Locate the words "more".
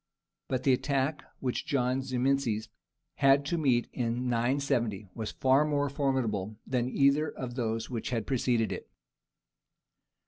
5.63-5.91